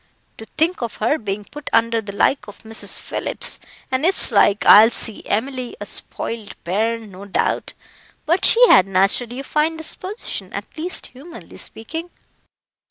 To 0.39 0.45
think 0.57 0.81
of 0.81 0.95
her 0.95 1.19
being 1.19 1.45
put 1.45 1.69
under 1.71 2.01
the 2.01 2.11
like 2.11 2.47
of 2.47 2.63
Mrs. 2.63 2.97
Phillips; 2.97 3.59
and 3.91 4.03
it's 4.03 4.31
like 4.31 4.65
I'll 4.65 4.89
see 4.89 5.23
Emily 5.27 5.75
a 5.79 5.85
spoiled 5.85 6.55
bairn, 6.63 7.11
no 7.11 7.25
doubt 7.25 7.73
but 8.25 8.43
she 8.43 8.67
had 8.67 8.87
naturally 8.87 9.39
a 9.39 9.43
fine 9.43 9.77
disposition, 9.77 10.53
at 10.53 10.75
least 10.75 11.05
humanly 11.05 11.57
speaking." 11.57 12.09